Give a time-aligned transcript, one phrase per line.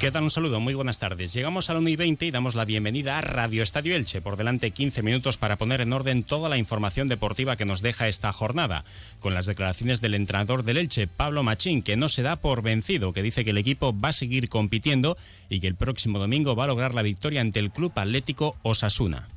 [0.00, 0.22] ¿Qué tal?
[0.22, 1.34] Un saludo, muy buenas tardes.
[1.34, 4.22] Llegamos a la 1 y 20 y damos la bienvenida a Radio Estadio Elche.
[4.22, 8.08] Por delante 15 minutos para poner en orden toda la información deportiva que nos deja
[8.08, 8.86] esta jornada,
[9.18, 13.12] con las declaraciones del entrenador del Elche, Pablo Machín, que no se da por vencido,
[13.12, 15.18] que dice que el equipo va a seguir compitiendo
[15.50, 19.28] y que el próximo domingo va a lograr la victoria ante el Club Atlético Osasuna.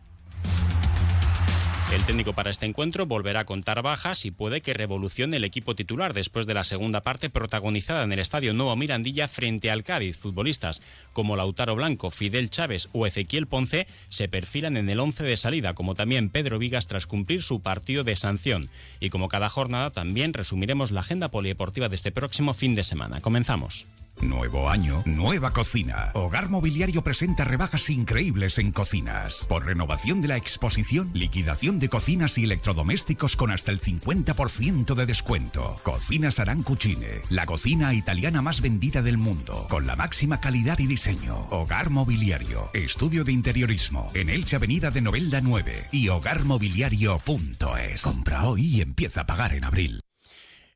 [1.94, 5.76] El técnico para este encuentro volverá a contar bajas y puede que revolucione el equipo
[5.76, 10.18] titular después de la segunda parte protagonizada en el Estadio Nuevo Mirandilla frente al Cádiz.
[10.18, 10.82] Futbolistas
[11.14, 15.76] como Lautaro Blanco, Fidel Chávez o Ezequiel Ponce se perfilan en el 11 de salida,
[15.76, 18.70] como también Pedro Vigas tras cumplir su partido de sanción.
[19.00, 23.22] Y como cada jornada también resumiremos la agenda polideportiva de este próximo fin de semana.
[23.22, 23.86] Comenzamos.
[24.22, 26.12] Nuevo año, nueva cocina.
[26.14, 29.46] Hogar Mobiliario presenta rebajas increíbles en cocinas.
[29.50, 35.06] Por renovación de la exposición, liquidación de cocinas y electrodomésticos con hasta el 50% de
[35.06, 35.80] descuento.
[35.84, 41.48] Cocinas Arancucine, la cocina italiana más vendida del mundo, con la máxima calidad y diseño.
[41.50, 48.02] Hogar Mobiliario, estudio de interiorismo, en Elche Avenida de Novelda 9 y hogarmobiliario.es.
[48.02, 50.02] Compra hoy y empieza a pagar en abril.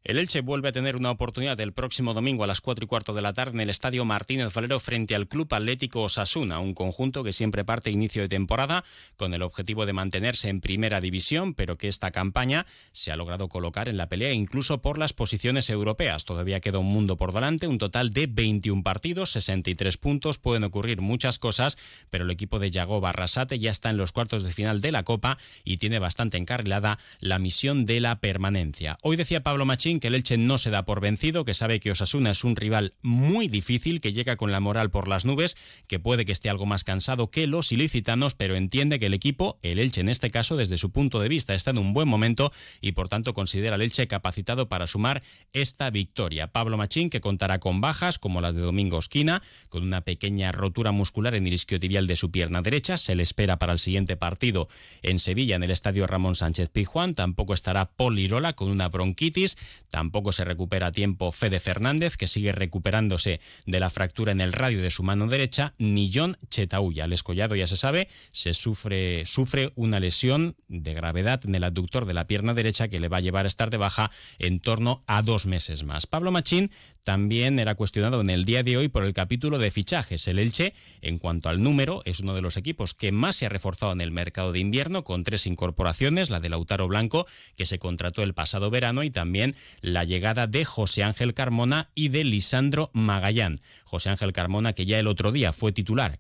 [0.07, 3.13] El Elche vuelve a tener una oportunidad el próximo domingo a las 4 y cuarto
[3.13, 7.25] de la tarde en el Estadio Martínez Valero frente al Club Atlético Osasuna, un conjunto
[7.25, 8.85] que siempre parte inicio de temporada
[9.17, 13.49] con el objetivo de mantenerse en primera división, pero que esta campaña se ha logrado
[13.49, 16.23] colocar en la pelea incluso por las posiciones europeas.
[16.23, 21.01] Todavía queda un mundo por delante, un total de 21 partidos, 63 puntos, pueden ocurrir
[21.01, 21.77] muchas cosas,
[22.09, 25.03] pero el equipo de Yago Barrasate ya está en los cuartos de final de la
[25.03, 28.97] Copa y tiene bastante encarrilada la misión de la permanencia.
[29.01, 31.91] Hoy decía Pablo Machín que el Elche no se da por vencido, que sabe que
[31.91, 35.99] Osasuna es un rival muy difícil, que llega con la moral por las nubes, que
[35.99, 39.79] puede que esté algo más cansado que los ilicitanos, pero entiende que el equipo, el
[39.79, 42.51] Elche en este caso, desde su punto de vista, está en un buen momento
[42.81, 45.23] y por tanto considera al Elche capacitado para sumar
[45.53, 46.51] esta victoria.
[46.51, 50.91] Pablo Machín, que contará con bajas como la de Domingo Esquina, con una pequeña rotura
[50.91, 54.67] muscular en el isquiotibial de su pierna derecha, se le espera para el siguiente partido
[55.01, 57.15] en Sevilla, en el estadio Ramón Sánchez Pizjuán.
[57.15, 59.57] Tampoco estará Paul Lirola con una bronquitis.
[59.89, 64.53] Tampoco se recupera a tiempo Fede Fernández, que sigue recuperándose de la fractura en el
[64.53, 67.05] radio de su mano derecha, ni John Chetauya.
[67.05, 72.05] El escollado, ya se sabe, se sufre, sufre una lesión de gravedad en el abductor
[72.05, 75.03] de la pierna derecha que le va a llevar a estar de baja en torno
[75.07, 76.07] a dos meses más.
[76.07, 76.71] Pablo Machín
[77.03, 80.27] también era cuestionado en el día de hoy por el capítulo de fichajes.
[80.27, 83.49] El Elche, en cuanto al número, es uno de los equipos que más se ha
[83.49, 87.79] reforzado en el mercado de invierno, con tres incorporaciones, la de Lautaro Blanco, que se
[87.79, 92.89] contrató el pasado verano, y también la llegada de José Ángel Carmona y de Lisandro
[92.93, 93.61] Magallán.
[93.83, 96.19] José Ángel Carmona, que ya el otro día fue titular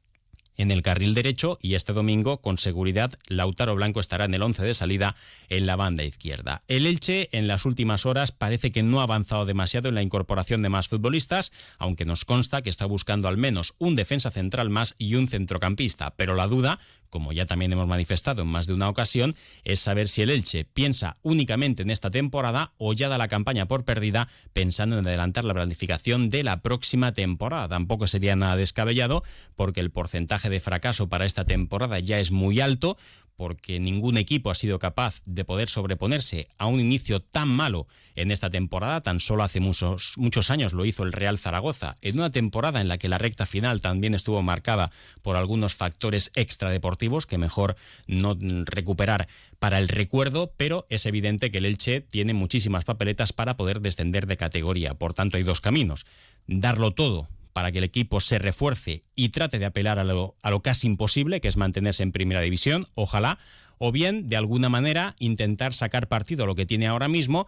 [0.57, 4.63] en el carril derecho y este domingo con seguridad Lautaro Blanco estará en el 11
[4.63, 5.15] de salida
[5.49, 6.63] en la banda izquierda.
[6.67, 10.61] El Elche en las últimas horas parece que no ha avanzado demasiado en la incorporación
[10.61, 14.95] de más futbolistas, aunque nos consta que está buscando al menos un defensa central más
[14.97, 16.79] y un centrocampista, pero la duda
[17.17, 20.65] como ya también hemos manifestado en más de una ocasión, es saber si el Elche
[20.65, 25.43] piensa únicamente en esta temporada o ya da la campaña por perdida pensando en adelantar
[25.43, 27.69] la planificación de la próxima temporada.
[27.69, 29.23] Tampoco sería nada descabellado
[29.55, 32.99] porque el porcentaje de fracaso para esta temporada ya es muy alto,
[33.37, 38.31] porque ningún equipo ha sido capaz de poder sobreponerse a un inicio tan malo en
[38.31, 39.01] esta temporada.
[39.01, 42.87] Tan solo hace muchos, muchos años lo hizo el Real Zaragoza, en una temporada en
[42.87, 47.77] la que la recta final también estuvo marcada por algunos factores extradeportivos que mejor
[48.07, 49.27] no recuperar
[49.59, 54.25] para el recuerdo, pero es evidente que el Elche tiene muchísimas papeletas para poder descender
[54.25, 54.95] de categoría.
[54.95, 56.07] Por tanto, hay dos caminos.
[56.47, 60.51] Darlo todo para que el equipo se refuerce y trate de apelar a lo, a
[60.51, 63.39] lo casi imposible, que es mantenerse en primera división, ojalá,
[63.79, 67.47] o bien, de alguna manera, intentar sacar partido a lo que tiene ahora mismo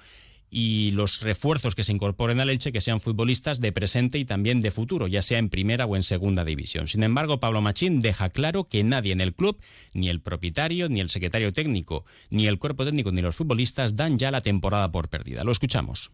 [0.50, 4.62] y los refuerzos que se incorporen al Elche que sean futbolistas de presente y también
[4.62, 6.88] de futuro, ya sea en primera o en segunda división.
[6.88, 9.60] Sin embargo, Pablo Machín deja claro que nadie en el club,
[9.94, 14.18] ni el propietario, ni el secretario técnico, ni el cuerpo técnico, ni los futbolistas dan
[14.18, 15.44] ya la temporada por perdida.
[15.44, 16.10] Lo escuchamos.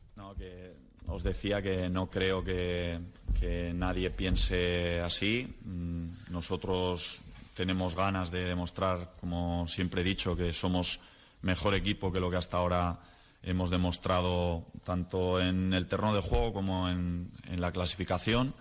[1.15, 2.99] Os decía que no creo que,
[3.39, 5.47] que nadie piense así.
[5.63, 7.21] Mm, nosotros
[7.55, 10.99] tenemos ganas de demostrar, como siempre he dicho, que somos
[11.41, 12.99] mejor equipo que lo que hasta ahora
[13.43, 18.53] hemos demostrado tanto en el terreno de juego como en, la clasificación.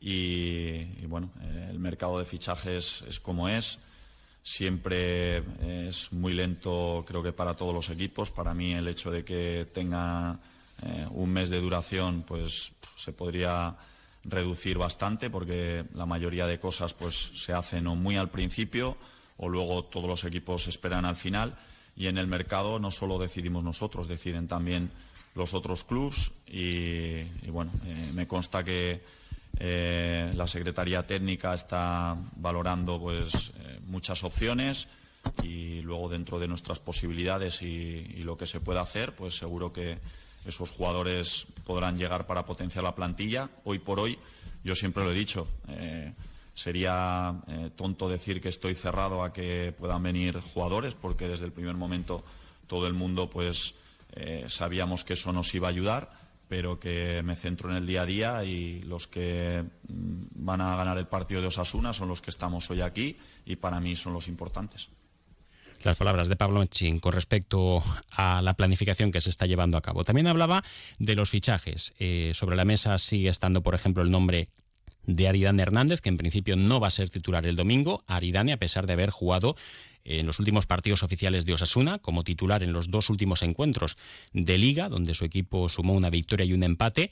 [0.00, 1.30] Y, bueno,
[1.70, 3.78] el mercado de fichajes es como es.
[4.42, 5.44] Siempre
[5.88, 8.32] es muy lento, creo que para todos los equipos.
[8.32, 10.40] Para mí, el hecho de que tenga
[10.84, 13.76] eh, un mes de duración pues se podría
[14.24, 18.96] reducir bastante porque la mayoría de cosas pues se hacen o muy al principio
[19.36, 21.56] o luego todos los equipos esperan al final.
[21.94, 24.90] Y en el mercado no solo decidimos nosotros, deciden también
[25.34, 29.02] los otros clubs y, bueno, eh, me consta que
[29.58, 33.52] eh, la Secretaría Técnica está valorando pues
[33.86, 34.88] muchas opciones
[35.42, 39.72] y luego dentro de nuestras posibilidades y, y lo que se pueda hacer, pues seguro
[39.72, 39.98] que
[40.44, 43.48] esos jugadores podrán llegar para potenciar la plantilla.
[43.64, 44.18] Hoy por hoy,
[44.64, 46.12] yo siempre lo he dicho, eh,
[46.54, 51.52] sería eh, tonto decir que estoy cerrado a que puedan venir jugadores, porque desde el
[51.52, 52.22] primer momento
[52.66, 53.74] todo el mundo pues
[54.12, 56.10] eh, sabíamos que eso nos iba a ayudar,
[56.48, 60.76] pero que me centro en el día a día y los que mm, van a
[60.76, 63.16] ganar el partido de Osasuna son los que estamos hoy aquí
[63.46, 64.88] y para mí son los importantes
[65.84, 69.82] las palabras de Pablo Chin con respecto a la planificación que se está llevando a
[69.82, 70.04] cabo.
[70.04, 70.64] También hablaba
[70.98, 71.94] de los fichajes.
[71.98, 74.48] Eh, sobre la mesa sigue estando, por ejemplo, el nombre
[75.04, 78.04] de Aridane Hernández, que en principio no va a ser titular el domingo.
[78.06, 79.56] Aridane, a pesar de haber jugado
[80.04, 83.96] en los últimos partidos oficiales de Osasuna, como titular en los dos últimos encuentros
[84.32, 87.10] de Liga, donde su equipo sumó una victoria y un empate,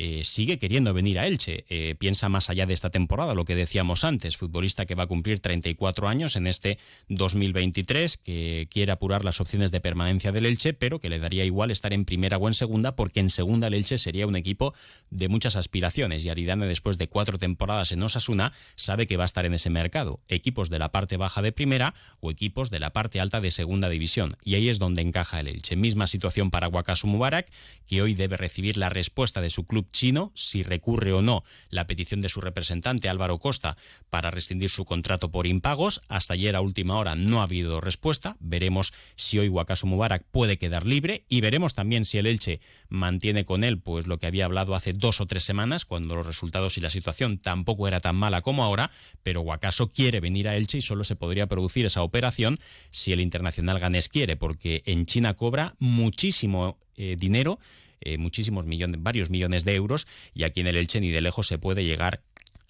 [0.00, 1.64] eh, sigue queriendo venir a Elche.
[1.68, 5.06] Eh, piensa más allá de esta temporada, lo que decíamos antes, futbolista que va a
[5.08, 6.78] cumplir 34 años en este
[7.08, 11.72] 2023, que quiere apurar las opciones de permanencia del Elche, pero que le daría igual
[11.72, 14.72] estar en primera o en segunda, porque en segunda el Elche sería un equipo
[15.10, 16.24] de muchas aspiraciones.
[16.24, 19.68] Y Aridane, después de cuatro temporadas en Osasuna, sabe que va a estar en ese
[19.68, 20.20] mercado.
[20.28, 23.88] Equipos de la parte baja de primera o equipos de la parte alta de segunda
[23.88, 24.36] división.
[24.44, 25.74] Y ahí es donde encaja el Elche.
[25.74, 27.50] Misma situación para Wakasu Mubarak,
[27.88, 31.86] que hoy debe recibir la respuesta de su club chino si recurre o no la
[31.86, 33.76] petición de su representante Álvaro Costa
[34.10, 36.00] para rescindir su contrato por impagos.
[36.08, 38.36] Hasta ayer a última hora no ha habido respuesta.
[38.40, 43.44] Veremos si hoy Wakasu Mubarak puede quedar libre y veremos también si el Elche mantiene
[43.44, 46.78] con él pues lo que había hablado hace dos o tres semanas cuando los resultados
[46.78, 48.90] y la situación tampoco era tan mala como ahora,
[49.22, 52.58] pero Wakaso quiere venir a Elche y solo se podría producir esa operación
[52.90, 57.58] si el internacional ganés quiere, porque en China cobra muchísimo eh, dinero
[58.00, 61.46] eh, muchísimos millones, varios millones de euros, y aquí en el Elche ni de lejos
[61.46, 62.22] se puede llegar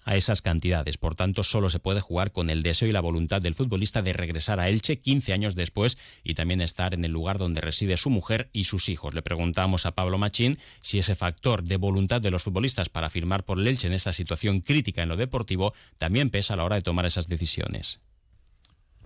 [0.09, 0.97] a esas cantidades.
[0.97, 4.13] Por tanto, solo se puede jugar con el deseo y la voluntad del futbolista de
[4.13, 8.09] regresar a Elche 15 años después y también estar en el lugar donde reside su
[8.09, 9.13] mujer y sus hijos.
[9.13, 13.45] Le preguntamos a Pablo Machín si ese factor de voluntad de los futbolistas para firmar
[13.45, 16.77] por el Elche en esta situación crítica en lo deportivo también pesa a la hora
[16.77, 17.99] de tomar esas decisiones.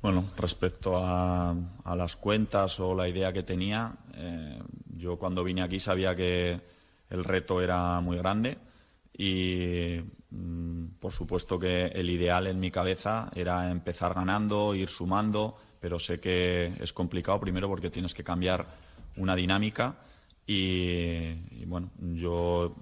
[0.03, 1.55] Bueno, respecto a,
[1.95, 4.59] las cuentas o la idea que tenía, eh,
[4.97, 6.59] yo cuando vine aquí sabía que
[7.09, 8.57] el reto era muy grande
[9.17, 15.55] y mm, por supuesto que el ideal en mi cabeza era empezar ganando, ir sumando,
[15.79, 18.65] pero sé que es complicado primero porque tienes que cambiar
[19.15, 19.95] una dinámica
[20.45, 22.75] y bueno, yo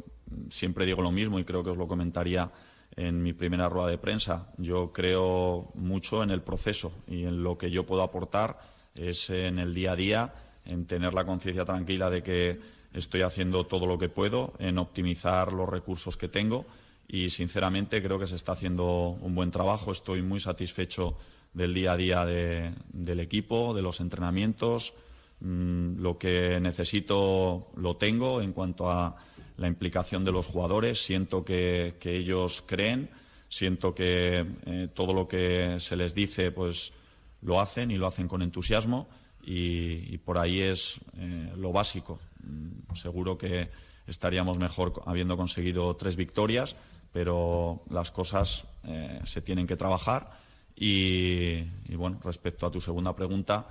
[0.50, 2.50] siempre digo lo mismo y creo que os lo comentaría
[2.96, 4.48] en mi primera rueda de prensa.
[4.58, 8.60] Yo creo mucho en el proceso y en lo que yo puedo aportar
[8.96, 10.34] es en el día a día,
[10.66, 12.60] en tener la conciencia tranquila de que
[12.94, 16.66] estoy haciendo todo lo que puedo, en optimizar los recursos que tengo
[17.08, 19.92] y sinceramente creo que se está haciendo un buen trabajo.
[19.92, 21.18] Estoy muy satisfecho
[21.54, 24.94] del día a día del equipo, de los entrenamientos.
[25.42, 29.18] Mm, lo que necesito lo tengo en cuanto a
[29.58, 33.10] la implicación de los jugadores, siento que, ellos creen,
[33.50, 36.94] siento que eh, todo lo que se les dice pues
[37.42, 39.08] lo hacen y lo hacen con entusiasmo
[39.44, 42.20] y, por ahí es eh, lo básico.
[42.44, 43.70] Mm, seguro que
[44.08, 46.76] estaríamos mejor habiendo conseguido tres victorias,
[47.12, 50.40] pero las cosas eh, se tienen que trabajar
[50.76, 51.64] y
[51.96, 53.68] bueno, respecto a tu segunda pregunta,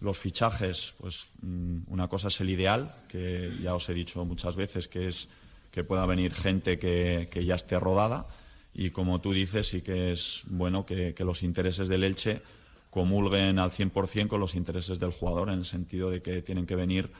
[0.00, 4.56] los fichajes, pues mm, una cosa es el ideal, que ya os he dicho muchas
[4.56, 5.28] veces, que es
[5.70, 8.26] que pueda venir gente que, ya esté rodada.
[8.74, 12.42] Y como tú dices, sí que es bueno que, los intereses del Elche
[12.90, 16.76] comulguen al 100% con los intereses del jugador, en el sentido de que tienen que
[16.76, 17.10] venir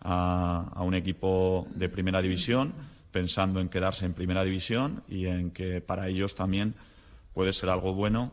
[0.00, 2.72] a, a un equipo de primera división
[3.10, 6.74] pensando en quedarse en primera división y en que para ellos también
[7.34, 8.32] puede ser algo bueno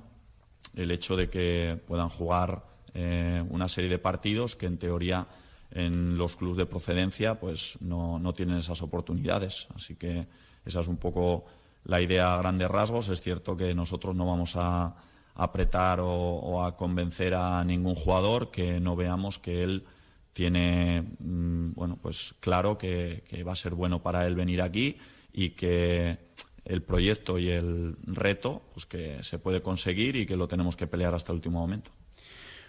[0.76, 2.64] el hecho de que puedan jugar
[2.96, 5.28] eh, una serie de partidos que en teoría
[5.72, 9.68] en los clubes de procedencia pues no, tienen esas oportunidades.
[9.76, 10.28] Así que
[10.66, 11.46] esa es un poco
[11.84, 13.10] la idea a grandes rasgos.
[13.10, 14.96] Es cierto que nosotros no vamos a
[15.36, 19.84] apretar o, a convencer a ningún jugador que no veamos que él
[20.32, 24.98] tiene mm, bueno pues claro que, que, va a ser bueno para él venir aquí
[25.34, 26.18] y que
[26.64, 30.88] el proyecto y el reto pues que se puede conseguir y que lo tenemos que
[30.88, 31.92] pelear hasta el último momento.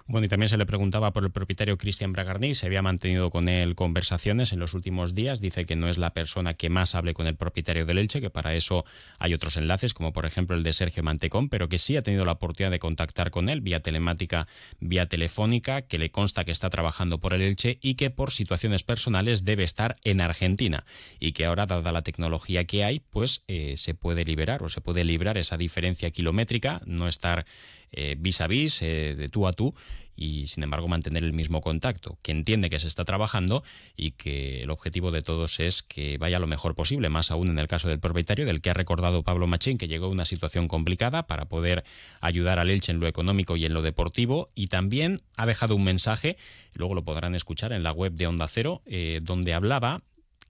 [0.08, 3.48] Bueno, y también se le preguntaba por el propietario Cristian Bragarni, se había mantenido con
[3.48, 7.12] él conversaciones en los últimos días, dice que no es la persona que más hable
[7.12, 8.84] con el propietario del Elche, que para eso
[9.18, 12.24] hay otros enlaces, como por ejemplo el de Sergio Mantecón, pero que sí ha tenido
[12.24, 14.46] la oportunidad de contactar con él vía telemática,
[14.78, 18.84] vía telefónica, que le consta que está trabajando por el Elche y que por situaciones
[18.84, 20.84] personales debe estar en Argentina.
[21.18, 24.80] Y que ahora, dada la tecnología que hay, pues eh, se puede liberar o se
[24.80, 27.44] puede librar esa diferencia kilométrica, no estar
[27.92, 29.74] eh, vis a vis, eh, de tú a tú,
[30.16, 33.62] y sin embargo mantener el mismo contacto, que entiende que se está trabajando
[33.96, 37.58] y que el objetivo de todos es que vaya lo mejor posible, más aún en
[37.58, 40.68] el caso del propietario, del que ha recordado Pablo Machín, que llegó a una situación
[40.68, 41.84] complicada para poder
[42.20, 45.84] ayudar al Elche en lo económico y en lo deportivo, y también ha dejado un
[45.84, 46.36] mensaje,
[46.74, 50.02] luego lo podrán escuchar en la web de Onda Cero, eh, donde hablaba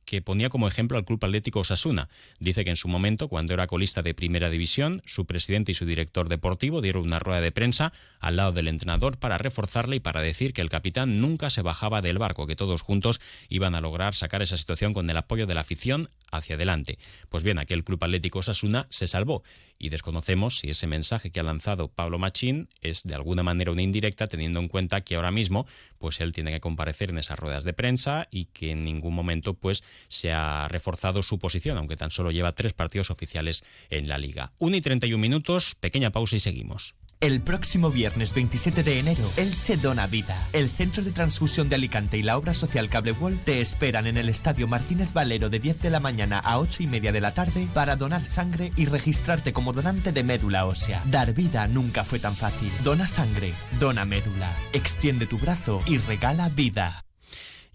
[0.06, 2.08] que ponía como ejemplo al Club Atlético Osasuna.
[2.38, 5.84] Dice que en su momento, cuando era colista de Primera División, su presidente y su
[5.84, 10.22] director deportivo dieron una rueda de prensa al lado del entrenador para reforzarle y para
[10.22, 14.14] decir que el capitán nunca se bajaba del barco, que todos juntos iban a lograr
[14.14, 16.98] sacar esa situación con el apoyo de la afición hacia adelante.
[17.28, 19.42] Pues bien, aquel Club Atlético Osasuna se salvó
[19.78, 23.82] y desconocemos si ese mensaje que ha lanzado Pablo Machín es de alguna manera una
[23.82, 25.66] indirecta, teniendo en cuenta que ahora mismo
[25.98, 29.54] pues él tiene que comparecer en esas ruedas de prensa y que en ningún momento
[29.54, 34.18] pues se ha reforzado su posición, aunque tan solo lleva tres partidos oficiales en la
[34.18, 34.52] liga.
[34.58, 36.94] 1 y 31 minutos, pequeña pausa y seguimos.
[37.20, 40.48] El próximo viernes 27 de enero, Elche Dona Vida.
[40.52, 44.28] El Centro de Transfusión de Alicante y la obra social Cable te esperan en el
[44.28, 47.68] Estadio Martínez Valero de 10 de la mañana a 8 y media de la tarde
[47.72, 51.02] para donar sangre y registrarte como donante de médula ósea.
[51.06, 52.70] Dar vida nunca fue tan fácil.
[52.84, 54.54] Dona sangre, dona médula.
[54.74, 57.05] Extiende tu brazo y regala vida.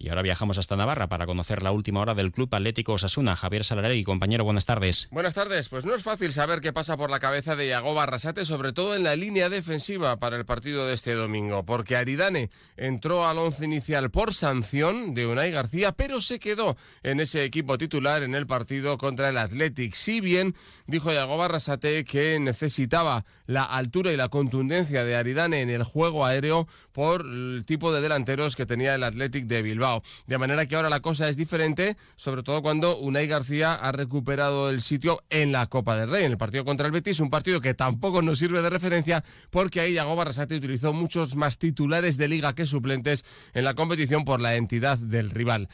[0.01, 3.35] Y ahora viajamos hasta Navarra para conocer la última hora del Club Atlético Osasuna.
[3.35, 3.61] Javier
[3.93, 5.07] y compañero, buenas tardes.
[5.11, 5.69] Buenas tardes.
[5.69, 8.95] Pues no es fácil saber qué pasa por la cabeza de Iago Barrasate, sobre todo
[8.95, 13.63] en la línea defensiva para el partido de este domingo, porque Aridane entró al once
[13.63, 18.47] inicial por sanción de Unai García, pero se quedó en ese equipo titular en el
[18.47, 19.93] partido contra el Athletic.
[19.93, 20.55] Si bien
[20.87, 26.25] dijo Iago Barrasate que necesitaba la altura y la contundencia de Aridane en el juego
[26.25, 29.90] aéreo por el tipo de delanteros que tenía el Athletic de Bilbao.
[30.27, 34.69] De manera que ahora la cosa es diferente, sobre todo cuando Unai García ha recuperado
[34.69, 37.61] el sitio en la Copa del Rey, en el partido contra el Betis, un partido
[37.61, 42.27] que tampoco nos sirve de referencia porque ahí Yago Barrasate utilizó muchos más titulares de
[42.27, 45.69] liga que suplentes en la competición por la entidad del rival.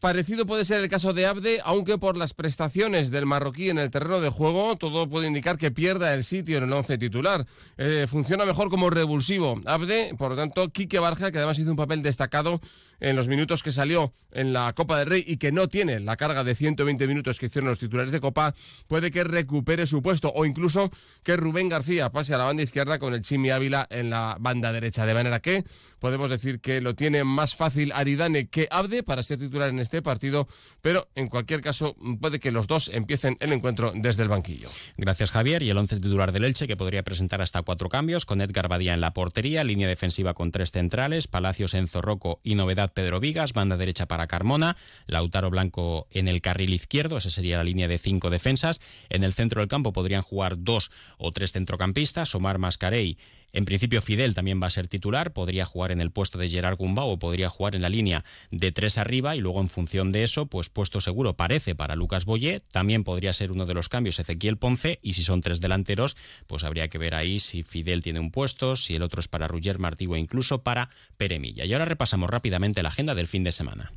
[0.00, 3.90] Parecido puede ser el caso de Abde, aunque por las prestaciones del marroquí en el
[3.90, 7.44] terreno de juego, todo puede indicar que pierda el sitio en el once titular.
[7.76, 9.60] Eh, funciona mejor como revulsivo.
[9.66, 12.60] Abde, por lo tanto, Quique Barja, que además hizo un papel destacado
[13.00, 16.16] en los minutos que salió en la Copa del Rey y que no tiene la
[16.16, 18.54] carga de 120 minutos que hicieron los titulares de Copa,
[18.86, 20.90] puede que recupere su puesto o incluso
[21.22, 24.72] que Rubén García pase a la banda izquierda con el Chimi Ávila en la banda
[24.72, 25.06] derecha.
[25.06, 25.64] De manera que
[25.98, 29.87] podemos decir que lo tiene más fácil Aridane que Abde para ser titular en este
[30.02, 30.48] partido,
[30.80, 34.68] pero en cualquier caso puede que los dos empiecen el encuentro desde el banquillo.
[34.96, 38.40] Gracias Javier y el once titular del Elche que podría presentar hasta cuatro cambios con
[38.40, 42.92] Edgar Badía en la portería, línea defensiva con tres centrales, Palacios en Zorroco y novedad
[42.92, 44.76] Pedro Vigas, banda derecha para Carmona,
[45.06, 48.80] Lautaro Blanco en el carril izquierdo, esa sería la línea de cinco defensas.
[49.08, 53.18] En el centro del campo podrían jugar dos o tres centrocampistas, Omar Mascarey
[53.52, 56.76] en principio Fidel también va a ser titular, podría jugar en el puesto de Gerard
[56.76, 60.22] Gumbau o podría jugar en la línea de tres arriba y luego en función de
[60.22, 64.18] eso, pues puesto seguro parece para Lucas Boyé, también podría ser uno de los cambios
[64.18, 68.20] Ezequiel Ponce y si son tres delanteros, pues habría que ver ahí si Fidel tiene
[68.20, 71.64] un puesto, si el otro es para Ruger Martí o incluso para Peremilla.
[71.64, 73.92] Y ahora repasamos rápidamente la agenda del fin de semana.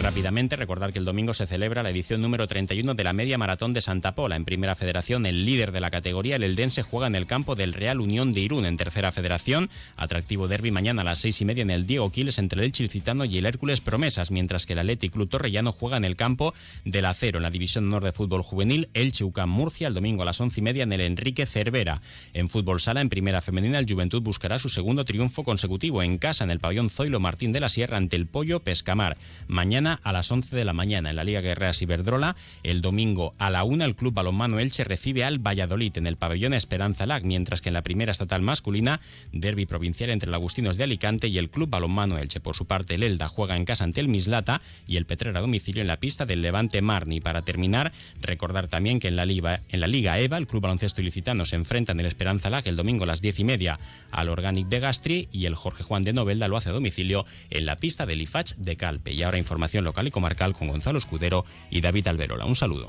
[0.00, 3.72] Rápidamente recordar que el domingo se celebra la edición número 31 de la Media Maratón
[3.72, 4.36] de Santa Pola.
[4.36, 7.72] En Primera Federación, el líder de la categoría, el Eldense, juega en el campo del
[7.72, 8.64] Real Unión de Irún.
[8.64, 12.38] En Tercera Federación, atractivo derby mañana a las seis y media en el Diego Quiles
[12.38, 16.04] entre el Chilcitano y el Hércules Promesas, mientras que el Athletic Club Torrellano juega en
[16.04, 17.38] el campo del Acero.
[17.38, 20.60] En la División Honor de Fútbol Juvenil, el Cheucán Murcia, el domingo a las once
[20.60, 22.02] y media en el Enrique Cervera.
[22.34, 26.44] En Fútbol Sala, en Primera Femenina, el Juventud buscará su segundo triunfo consecutivo en casa
[26.44, 29.16] en el pabellón Zoilo Martín de la Sierra ante el Pollo Pescamar.
[29.48, 32.36] Mañana a las 11 de la mañana en la Liga Guerreras Iberdrola.
[32.62, 36.54] El domingo a la una el Club Balonmano Elche recibe al Valladolid en el pabellón
[36.54, 39.00] Esperanza Lag, mientras que en la primera estatal masculina,
[39.32, 42.40] derby provincial entre el Agustinos de Alicante y el Club Balonmano Elche.
[42.40, 45.42] Por su parte, el Elda juega en casa ante el Mislata y el Petrera a
[45.42, 47.20] domicilio en la pista del Levante Marni.
[47.20, 51.00] Para terminar, recordar también que en la Liga, en la Liga EVA, el Club Baloncesto
[51.00, 53.78] Ilicitano se enfrenta en el Esperanza Lag el domingo a las diez y media
[54.10, 57.66] al Organic de Gastri y el Jorge Juan de Novelda lo hace a domicilio en
[57.66, 59.12] la pista del IFACH de Calpe.
[59.12, 59.38] Y ahora
[59.78, 62.44] información local y comarcal con Gonzalo Escudero y David Alberola.
[62.44, 62.88] Un saludo.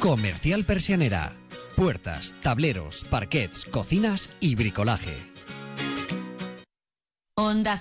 [0.00, 1.36] Comercial Persianera
[1.76, 5.16] puertas, tableros, parquets, cocinas y bricolaje.
[7.34, 7.78] Onda